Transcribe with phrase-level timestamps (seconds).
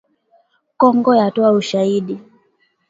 [0.79, 2.15] Kongo yatoa ushahidi